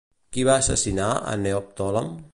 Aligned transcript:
Qui 0.37 0.45
va 0.47 0.55
assassinar 0.61 1.11
a 1.33 1.37
Neoptòlem? 1.45 2.13